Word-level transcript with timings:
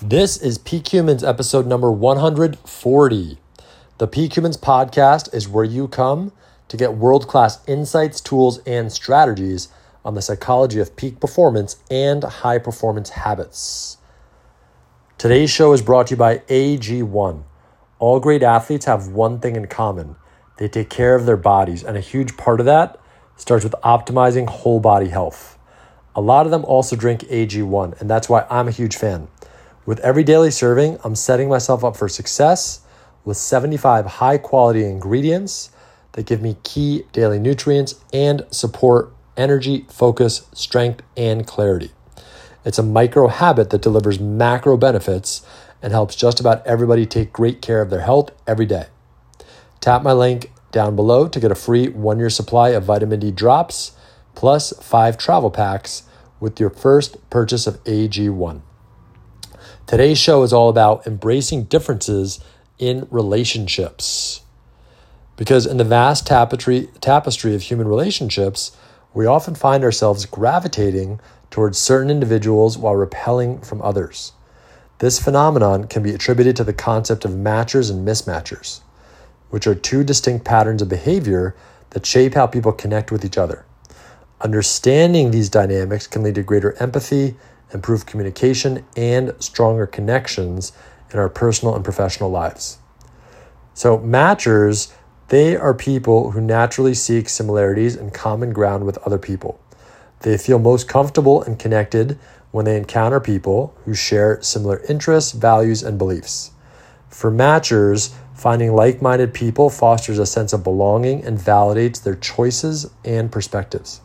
This 0.00 0.36
is 0.40 0.58
Peak 0.58 0.92
Humans 0.94 1.24
episode 1.24 1.66
number 1.66 1.90
140. 1.90 3.38
The 3.98 4.06
Peak 4.06 4.36
Humans 4.36 4.56
podcast 4.56 5.34
is 5.34 5.48
where 5.48 5.64
you 5.64 5.88
come 5.88 6.30
to 6.68 6.76
get 6.76 6.94
world 6.94 7.26
class 7.26 7.58
insights, 7.66 8.20
tools, 8.20 8.60
and 8.64 8.92
strategies 8.92 9.66
on 10.04 10.14
the 10.14 10.22
psychology 10.22 10.78
of 10.78 10.94
peak 10.94 11.18
performance 11.18 11.78
and 11.90 12.22
high 12.22 12.58
performance 12.58 13.10
habits. 13.10 13.96
Today's 15.18 15.50
show 15.50 15.72
is 15.72 15.82
brought 15.82 16.06
to 16.06 16.10
you 16.12 16.16
by 16.16 16.38
AG1. 16.46 17.42
All 17.98 18.20
great 18.20 18.44
athletes 18.44 18.84
have 18.84 19.08
one 19.08 19.40
thing 19.40 19.56
in 19.56 19.66
common 19.66 20.14
they 20.58 20.68
take 20.68 20.90
care 20.90 21.16
of 21.16 21.26
their 21.26 21.36
bodies, 21.36 21.82
and 21.82 21.96
a 21.96 22.00
huge 22.00 22.36
part 22.36 22.60
of 22.60 22.66
that 22.66 23.00
starts 23.36 23.64
with 23.64 23.74
optimizing 23.82 24.48
whole 24.48 24.78
body 24.78 25.08
health. 25.08 25.58
A 26.14 26.20
lot 26.20 26.46
of 26.46 26.52
them 26.52 26.64
also 26.64 26.94
drink 26.94 27.22
AG1, 27.22 28.00
and 28.00 28.08
that's 28.08 28.28
why 28.28 28.46
I'm 28.48 28.68
a 28.68 28.72
huge 28.72 28.96
fan. 28.96 29.26
With 29.88 30.00
every 30.00 30.22
daily 30.22 30.50
serving, 30.50 30.98
I'm 31.02 31.14
setting 31.14 31.48
myself 31.48 31.82
up 31.82 31.96
for 31.96 32.10
success 32.10 32.82
with 33.24 33.38
75 33.38 34.04
high 34.04 34.36
quality 34.36 34.84
ingredients 34.84 35.70
that 36.12 36.26
give 36.26 36.42
me 36.42 36.58
key 36.62 37.04
daily 37.12 37.38
nutrients 37.38 37.94
and 38.12 38.44
support 38.50 39.14
energy, 39.34 39.86
focus, 39.88 40.46
strength, 40.52 41.02
and 41.16 41.46
clarity. 41.46 41.92
It's 42.66 42.78
a 42.78 42.82
micro 42.82 43.28
habit 43.28 43.70
that 43.70 43.80
delivers 43.80 44.20
macro 44.20 44.76
benefits 44.76 45.40
and 45.80 45.90
helps 45.90 46.14
just 46.14 46.38
about 46.38 46.66
everybody 46.66 47.06
take 47.06 47.32
great 47.32 47.62
care 47.62 47.80
of 47.80 47.88
their 47.88 48.02
health 48.02 48.30
every 48.46 48.66
day. 48.66 48.88
Tap 49.80 50.02
my 50.02 50.12
link 50.12 50.52
down 50.70 50.96
below 50.96 51.28
to 51.28 51.40
get 51.40 51.50
a 51.50 51.54
free 51.54 51.88
one 51.88 52.18
year 52.18 52.28
supply 52.28 52.68
of 52.72 52.84
vitamin 52.84 53.20
D 53.20 53.30
drops 53.30 53.92
plus 54.34 54.74
five 54.82 55.16
travel 55.16 55.50
packs 55.50 56.02
with 56.40 56.60
your 56.60 56.68
first 56.68 57.16
purchase 57.30 57.66
of 57.66 57.82
AG1. 57.84 58.60
Today's 59.88 60.18
show 60.18 60.42
is 60.42 60.52
all 60.52 60.68
about 60.68 61.06
embracing 61.06 61.64
differences 61.64 62.40
in 62.78 63.08
relationships. 63.10 64.42
Because 65.34 65.64
in 65.64 65.78
the 65.78 65.82
vast 65.84 66.26
tapestry, 66.26 66.90
tapestry 67.00 67.54
of 67.54 67.62
human 67.62 67.88
relationships, 67.88 68.76
we 69.14 69.24
often 69.24 69.54
find 69.54 69.82
ourselves 69.82 70.26
gravitating 70.26 71.20
towards 71.50 71.78
certain 71.78 72.10
individuals 72.10 72.76
while 72.76 72.96
repelling 72.96 73.62
from 73.62 73.80
others. 73.80 74.32
This 74.98 75.18
phenomenon 75.18 75.84
can 75.84 76.02
be 76.02 76.12
attributed 76.12 76.54
to 76.56 76.64
the 76.64 76.74
concept 76.74 77.24
of 77.24 77.30
matchers 77.30 77.90
and 77.90 78.06
mismatchers, 78.06 78.80
which 79.48 79.66
are 79.66 79.74
two 79.74 80.04
distinct 80.04 80.44
patterns 80.44 80.82
of 80.82 80.90
behavior 80.90 81.56
that 81.90 82.04
shape 82.04 82.34
how 82.34 82.46
people 82.46 82.72
connect 82.72 83.10
with 83.10 83.24
each 83.24 83.38
other. 83.38 83.64
Understanding 84.42 85.30
these 85.30 85.48
dynamics 85.48 86.06
can 86.06 86.22
lead 86.22 86.34
to 86.34 86.42
greater 86.42 86.74
empathy 86.74 87.36
improve 87.72 88.06
communication, 88.06 88.84
and 88.96 89.34
stronger 89.38 89.86
connections 89.86 90.72
in 91.12 91.18
our 91.18 91.28
personal 91.28 91.74
and 91.74 91.84
professional 91.84 92.30
lives. 92.30 92.78
So, 93.74 93.98
matchers, 93.98 94.92
they 95.28 95.56
are 95.56 95.74
people 95.74 96.30
who 96.30 96.40
naturally 96.40 96.94
seek 96.94 97.28
similarities 97.28 97.96
and 97.96 98.12
common 98.12 98.52
ground 98.52 98.84
with 98.84 98.98
other 98.98 99.18
people. 99.18 99.60
They 100.20 100.36
feel 100.38 100.58
most 100.58 100.88
comfortable 100.88 101.42
and 101.42 101.58
connected 101.58 102.18
when 102.50 102.64
they 102.64 102.76
encounter 102.76 103.20
people 103.20 103.76
who 103.84 103.94
share 103.94 104.42
similar 104.42 104.82
interests, 104.88 105.32
values, 105.32 105.82
and 105.82 105.98
beliefs. 105.98 106.50
For 107.08 107.30
matchers, 107.30 108.14
finding 108.34 108.74
like 108.74 109.02
minded 109.02 109.34
people 109.34 109.70
fosters 109.70 110.18
a 110.18 110.26
sense 110.26 110.52
of 110.52 110.64
belonging 110.64 111.24
and 111.24 111.38
validates 111.38 112.02
their 112.02 112.14
choices 112.16 112.90
and 113.04 113.30
perspectives. 113.30 114.00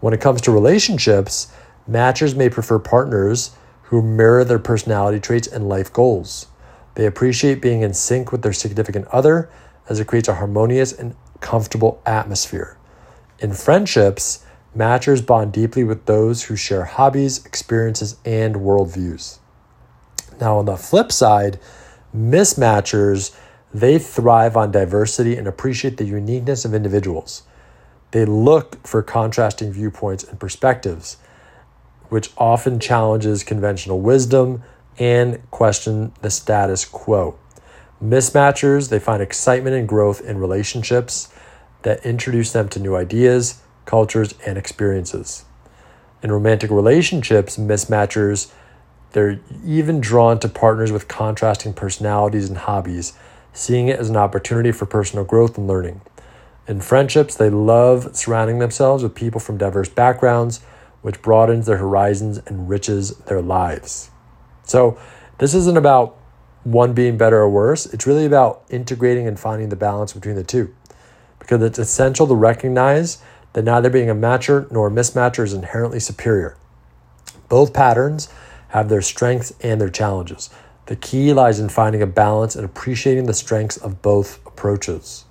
When 0.00 0.14
it 0.14 0.20
comes 0.20 0.40
to 0.42 0.52
relationships, 0.52 1.48
Matchers 1.88 2.34
may 2.34 2.48
prefer 2.48 2.78
partners 2.78 3.52
who 3.84 4.02
mirror 4.02 4.44
their 4.44 4.58
personality 4.58 5.20
traits 5.20 5.46
and 5.46 5.68
life 5.68 5.92
goals. 5.92 6.46
They 6.96 7.06
appreciate 7.06 7.62
being 7.62 7.82
in 7.82 7.94
sync 7.94 8.32
with 8.32 8.42
their 8.42 8.52
significant 8.52 9.06
other 9.08 9.48
as 9.88 10.00
it 10.00 10.06
creates 10.06 10.28
a 10.28 10.34
harmonious 10.34 10.92
and 10.92 11.14
comfortable 11.40 12.02
atmosphere. 12.04 12.76
In 13.38 13.52
friendships, 13.52 14.44
matchers 14.74 15.24
bond 15.24 15.52
deeply 15.52 15.84
with 15.84 16.06
those 16.06 16.44
who 16.44 16.56
share 16.56 16.84
hobbies, 16.84 17.44
experiences, 17.44 18.16
and 18.24 18.56
worldviews. 18.56 19.38
Now, 20.40 20.58
on 20.58 20.64
the 20.64 20.76
flip 20.76 21.12
side, 21.12 21.60
mismatchers, 22.14 23.36
they 23.72 23.98
thrive 23.98 24.56
on 24.56 24.70
diversity 24.72 25.36
and 25.36 25.46
appreciate 25.46 25.98
the 25.98 26.04
uniqueness 26.04 26.64
of 26.64 26.74
individuals. 26.74 27.42
They 28.10 28.24
look 28.24 28.84
for 28.86 29.02
contrasting 29.02 29.72
viewpoints 29.72 30.24
and 30.24 30.40
perspectives 30.40 31.18
which 32.08 32.30
often 32.38 32.78
challenges 32.78 33.42
conventional 33.42 34.00
wisdom 34.00 34.62
and 34.98 35.40
question 35.50 36.12
the 36.22 36.30
status 36.30 36.84
quo. 36.84 37.38
Mismatchers, 38.02 38.88
they 38.90 38.98
find 38.98 39.22
excitement 39.22 39.76
and 39.76 39.88
growth 39.88 40.20
in 40.20 40.38
relationships 40.38 41.32
that 41.82 42.04
introduce 42.04 42.52
them 42.52 42.68
to 42.68 42.80
new 42.80 42.96
ideas, 42.96 43.62
cultures, 43.84 44.34
and 44.46 44.58
experiences. 44.58 45.44
In 46.22 46.32
romantic 46.32 46.70
relationships, 46.70 47.56
mismatchers, 47.56 48.50
they're 49.12 49.40
even 49.64 50.00
drawn 50.00 50.38
to 50.40 50.48
partners 50.48 50.92
with 50.92 51.08
contrasting 51.08 51.72
personalities 51.72 52.48
and 52.48 52.58
hobbies, 52.58 53.14
seeing 53.52 53.88
it 53.88 53.98
as 53.98 54.10
an 54.10 54.16
opportunity 54.16 54.72
for 54.72 54.84
personal 54.84 55.24
growth 55.24 55.56
and 55.56 55.66
learning. 55.66 56.02
In 56.68 56.80
friendships, 56.80 57.34
they 57.34 57.48
love 57.48 58.16
surrounding 58.16 58.58
themselves 58.58 59.02
with 59.02 59.14
people 59.14 59.40
from 59.40 59.56
diverse 59.56 59.88
backgrounds 59.88 60.60
which 61.06 61.22
broadens 61.22 61.66
their 61.66 61.76
horizons 61.76 62.38
and 62.38 62.48
enriches 62.48 63.10
their 63.28 63.40
lives. 63.40 64.10
So, 64.64 64.98
this 65.38 65.54
isn't 65.54 65.76
about 65.76 66.18
one 66.64 66.94
being 66.94 67.16
better 67.16 67.36
or 67.36 67.48
worse. 67.48 67.86
It's 67.86 68.08
really 68.08 68.26
about 68.26 68.64
integrating 68.70 69.28
and 69.28 69.38
finding 69.38 69.68
the 69.68 69.76
balance 69.76 70.12
between 70.12 70.34
the 70.34 70.42
two. 70.42 70.74
Because 71.38 71.62
it's 71.62 71.78
essential 71.78 72.26
to 72.26 72.34
recognize 72.34 73.18
that 73.52 73.62
neither 73.62 73.88
being 73.88 74.10
a 74.10 74.16
matcher 74.16 74.68
nor 74.72 74.88
a 74.88 74.90
mismatcher 74.90 75.44
is 75.44 75.54
inherently 75.54 76.00
superior. 76.00 76.56
Both 77.48 77.72
patterns 77.72 78.28
have 78.70 78.88
their 78.88 79.00
strengths 79.00 79.52
and 79.60 79.80
their 79.80 79.90
challenges. 79.90 80.50
The 80.86 80.96
key 80.96 81.32
lies 81.32 81.60
in 81.60 81.68
finding 81.68 82.02
a 82.02 82.08
balance 82.08 82.56
and 82.56 82.64
appreciating 82.64 83.26
the 83.26 83.32
strengths 83.32 83.76
of 83.76 84.02
both 84.02 84.44
approaches. 84.44 85.24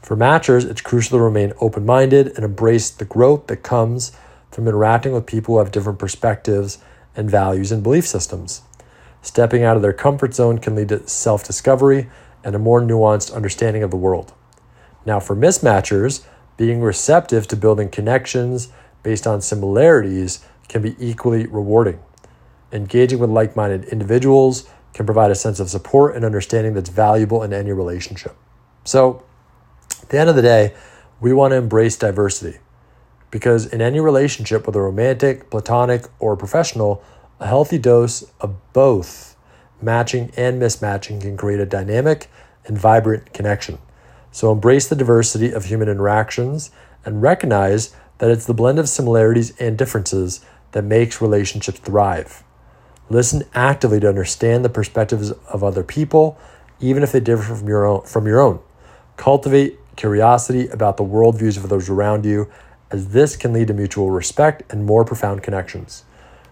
For 0.00 0.16
matchers, 0.16 0.64
it's 0.64 0.80
crucial 0.80 1.18
to 1.18 1.24
remain 1.24 1.54
open 1.60 1.84
minded 1.84 2.28
and 2.36 2.44
embrace 2.44 2.88
the 2.88 3.04
growth 3.04 3.48
that 3.48 3.64
comes 3.64 4.12
from 4.58 4.66
interacting 4.66 5.12
with 5.12 5.24
people 5.24 5.54
who 5.54 5.58
have 5.60 5.70
different 5.70 6.00
perspectives 6.00 6.78
and 7.14 7.30
values 7.30 7.70
and 7.70 7.80
belief 7.80 8.04
systems. 8.04 8.62
Stepping 9.22 9.62
out 9.62 9.76
of 9.76 9.82
their 9.82 9.92
comfort 9.92 10.34
zone 10.34 10.58
can 10.58 10.74
lead 10.74 10.88
to 10.88 11.06
self 11.06 11.44
discovery 11.44 12.10
and 12.42 12.56
a 12.56 12.58
more 12.58 12.80
nuanced 12.80 13.32
understanding 13.32 13.84
of 13.84 13.92
the 13.92 13.96
world. 13.96 14.34
Now, 15.06 15.20
for 15.20 15.36
mismatchers, 15.36 16.24
being 16.56 16.80
receptive 16.80 17.46
to 17.46 17.56
building 17.56 17.88
connections 17.88 18.72
based 19.04 19.28
on 19.28 19.42
similarities 19.42 20.44
can 20.66 20.82
be 20.82 20.96
equally 20.98 21.46
rewarding. 21.46 22.00
Engaging 22.72 23.20
with 23.20 23.30
like 23.30 23.54
minded 23.54 23.84
individuals 23.84 24.68
can 24.92 25.06
provide 25.06 25.30
a 25.30 25.36
sense 25.36 25.60
of 25.60 25.70
support 25.70 26.16
and 26.16 26.24
understanding 26.24 26.74
that's 26.74 26.90
valuable 26.90 27.44
in 27.44 27.52
any 27.52 27.70
relationship. 27.70 28.34
So, 28.82 29.24
at 30.02 30.08
the 30.08 30.18
end 30.18 30.28
of 30.28 30.34
the 30.34 30.42
day, 30.42 30.74
we 31.20 31.32
want 31.32 31.52
to 31.52 31.58
embrace 31.58 31.96
diversity. 31.96 32.58
Because 33.30 33.66
in 33.66 33.80
any 33.80 34.00
relationship, 34.00 34.66
whether 34.66 34.82
romantic, 34.82 35.50
platonic, 35.50 36.06
or 36.18 36.36
professional, 36.36 37.02
a 37.40 37.46
healthy 37.46 37.78
dose 37.78 38.24
of 38.40 38.56
both 38.72 39.36
matching 39.80 40.32
and 40.36 40.60
mismatching 40.60 41.20
can 41.20 41.36
create 41.36 41.60
a 41.60 41.66
dynamic 41.66 42.28
and 42.66 42.78
vibrant 42.78 43.32
connection. 43.32 43.78
So 44.30 44.52
embrace 44.52 44.88
the 44.88 44.96
diversity 44.96 45.52
of 45.52 45.66
human 45.66 45.88
interactions 45.88 46.70
and 47.04 47.22
recognize 47.22 47.94
that 48.18 48.30
it's 48.30 48.46
the 48.46 48.54
blend 48.54 48.78
of 48.78 48.88
similarities 48.88 49.56
and 49.60 49.78
differences 49.78 50.44
that 50.72 50.84
makes 50.84 51.22
relationships 51.22 51.78
thrive. 51.78 52.42
Listen 53.08 53.44
actively 53.54 54.00
to 54.00 54.08
understand 54.08 54.64
the 54.64 54.68
perspectives 54.68 55.30
of 55.30 55.64
other 55.64 55.82
people, 55.82 56.38
even 56.80 57.02
if 57.02 57.12
they 57.12 57.20
differ 57.20 57.54
from 57.54 57.68
your 57.68 57.86
own. 57.86 58.02
From 58.02 58.26
your 58.26 58.40
own. 58.40 58.60
Cultivate 59.16 59.78
curiosity 59.96 60.68
about 60.68 60.96
the 60.96 61.04
worldviews 61.04 61.56
of 61.56 61.68
those 61.68 61.88
around 61.88 62.24
you 62.24 62.50
as 62.90 63.08
this 63.10 63.36
can 63.36 63.52
lead 63.52 63.68
to 63.68 63.74
mutual 63.74 64.10
respect 64.10 64.62
and 64.70 64.84
more 64.84 65.04
profound 65.04 65.42
connections. 65.42 66.04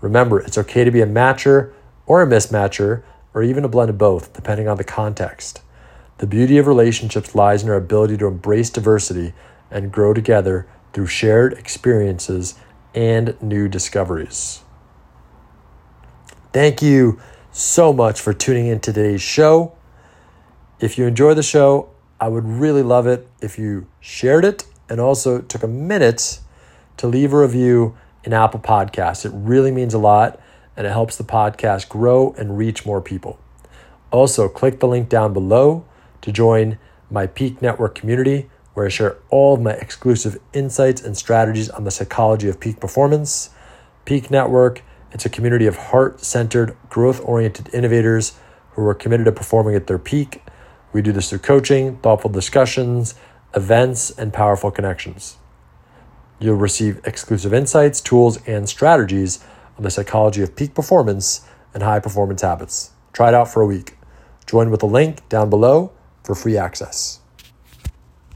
Remember, 0.00 0.40
it's 0.40 0.58
okay 0.58 0.84
to 0.84 0.90
be 0.90 1.00
a 1.00 1.06
matcher 1.06 1.72
or 2.08 2.22
a 2.22 2.26
mismatcher, 2.26 3.02
or 3.34 3.42
even 3.42 3.64
a 3.64 3.68
blend 3.68 3.90
of 3.90 3.98
both, 3.98 4.32
depending 4.32 4.66
on 4.66 4.78
the 4.78 4.84
context. 4.84 5.60
The 6.16 6.26
beauty 6.26 6.56
of 6.58 6.66
relationships 6.66 7.34
lies 7.34 7.62
in 7.62 7.68
our 7.68 7.76
ability 7.76 8.16
to 8.16 8.26
embrace 8.26 8.70
diversity 8.70 9.34
and 9.70 9.92
grow 9.92 10.14
together 10.14 10.66
through 10.92 11.06
shared 11.06 11.52
experiences 11.52 12.54
and 12.94 13.40
new 13.42 13.68
discoveries. 13.68 14.62
Thank 16.52 16.80
you 16.80 17.20
so 17.52 17.92
much 17.92 18.20
for 18.20 18.32
tuning 18.32 18.66
in 18.66 18.80
today's 18.80 19.20
show. 19.20 19.76
If 20.80 20.96
you 20.96 21.06
enjoy 21.06 21.34
the 21.34 21.42
show, 21.42 21.90
I 22.18 22.28
would 22.28 22.46
really 22.46 22.82
love 22.82 23.06
it 23.06 23.28
if 23.42 23.58
you 23.58 23.86
shared 24.00 24.46
it 24.46 24.64
and 24.88 25.00
also 25.00 25.40
took 25.40 25.62
a 25.62 25.68
minute 25.68 26.40
to 26.96 27.06
leave 27.06 27.32
a 27.32 27.38
review 27.38 27.96
in 28.24 28.32
Apple 28.32 28.60
Podcasts. 28.60 29.24
It 29.24 29.32
really 29.34 29.70
means 29.70 29.94
a 29.94 29.98
lot 29.98 30.40
and 30.76 30.86
it 30.86 30.90
helps 30.90 31.16
the 31.16 31.24
podcast 31.24 31.88
grow 31.88 32.34
and 32.38 32.56
reach 32.56 32.86
more 32.86 33.00
people. 33.02 33.38
Also, 34.10 34.48
click 34.48 34.78
the 34.78 34.86
link 34.86 35.08
down 35.08 35.32
below 35.32 35.84
to 36.20 36.32
join 36.32 36.78
my 37.10 37.26
Peak 37.26 37.60
Network 37.60 37.94
community, 37.94 38.48
where 38.74 38.86
I 38.86 38.88
share 38.88 39.16
all 39.28 39.54
of 39.54 39.60
my 39.60 39.72
exclusive 39.72 40.38
insights 40.52 41.02
and 41.02 41.16
strategies 41.16 41.68
on 41.68 41.84
the 41.84 41.90
psychology 41.90 42.48
of 42.48 42.60
peak 42.60 42.78
performance. 42.78 43.50
Peak 44.04 44.30
Network, 44.30 44.82
it's 45.10 45.26
a 45.26 45.30
community 45.30 45.66
of 45.66 45.76
heart 45.76 46.20
centered, 46.20 46.76
growth 46.88 47.20
oriented 47.24 47.74
innovators 47.74 48.38
who 48.72 48.86
are 48.86 48.94
committed 48.94 49.26
to 49.26 49.32
performing 49.32 49.74
at 49.74 49.88
their 49.88 49.98
peak. 49.98 50.42
We 50.92 51.02
do 51.02 51.12
this 51.12 51.28
through 51.28 51.40
coaching, 51.40 51.96
thoughtful 51.98 52.30
discussions, 52.30 53.14
events, 53.54 54.10
and 54.10 54.32
powerful 54.32 54.70
connections. 54.70 55.38
You'll 56.38 56.56
receive 56.56 57.00
exclusive 57.04 57.52
insights, 57.52 58.00
tools, 58.00 58.38
and 58.46 58.68
strategies 58.68 59.44
on 59.76 59.84
the 59.84 59.90
psychology 59.90 60.42
of 60.42 60.54
peak 60.54 60.74
performance 60.74 61.42
and 61.74 61.82
high 61.82 62.00
performance 62.00 62.42
habits. 62.42 62.90
Try 63.12 63.28
it 63.28 63.34
out 63.34 63.48
for 63.48 63.62
a 63.62 63.66
week. 63.66 63.96
Join 64.46 64.70
with 64.70 64.80
the 64.80 64.86
link 64.86 65.28
down 65.28 65.50
below 65.50 65.92
for 66.22 66.34
free 66.34 66.56
access. 66.56 67.20